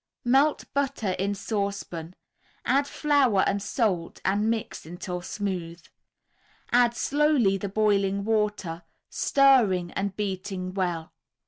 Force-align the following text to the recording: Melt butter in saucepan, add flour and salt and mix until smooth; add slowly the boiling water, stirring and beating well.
Melt 0.25 0.65
butter 0.73 1.11
in 1.19 1.35
saucepan, 1.35 2.15
add 2.65 2.87
flour 2.87 3.41
and 3.41 3.61
salt 3.61 4.19
and 4.25 4.49
mix 4.49 4.83
until 4.83 5.21
smooth; 5.21 5.85
add 6.71 6.95
slowly 6.95 7.55
the 7.55 7.69
boiling 7.69 8.25
water, 8.25 8.81
stirring 9.11 9.91
and 9.91 10.15
beating 10.17 10.73
well. 10.73 11.13